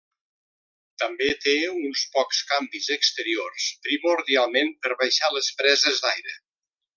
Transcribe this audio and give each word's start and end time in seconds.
També 1.01 1.27
té 1.43 1.53
uns 1.73 2.05
pocs 2.15 2.39
canvis 2.53 2.87
exteriors, 2.95 3.67
primordialment 3.89 4.73
per 4.87 4.97
baixar 5.05 5.31
les 5.37 5.53
preses 5.61 6.03
d'aire. 6.07 6.35